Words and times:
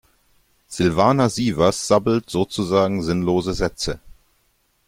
Silvana 0.67 1.29
Sievers 1.29 1.85
sabbelt 1.85 2.27
sozusagen 2.31 3.03
sinnlose 3.03 3.53
Sätze. 3.53 3.99